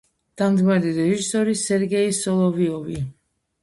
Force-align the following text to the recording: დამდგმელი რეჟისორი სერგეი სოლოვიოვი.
დამდგმელი 0.41 0.95
რეჟისორი 0.95 1.55
სერგეი 1.67 2.19
სოლოვიოვი. 2.25 3.03